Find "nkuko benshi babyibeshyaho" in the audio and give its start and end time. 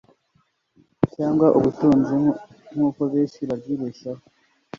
2.73-4.23